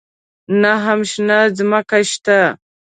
نه 0.61 0.73
هم 0.83 0.99
شنه 1.11 1.39
ځمکه 1.57 1.99
شته. 2.11 2.39